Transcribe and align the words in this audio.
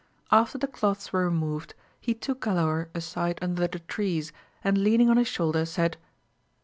After 0.31 0.57
the 0.57 0.65
clothes 0.65 1.13
were 1.13 1.25
removed, 1.25 1.75
he 1.99 2.15
took 2.15 2.41
Galaor 2.41 2.87
aside 2.95 3.37
under 3.39 3.67
the 3.67 3.77
trees, 3.77 4.33
and 4.63 4.79
leaning 4.79 5.11
on 5.11 5.17
his 5.17 5.27
shoulder, 5.27 5.63
said. 5.63 5.97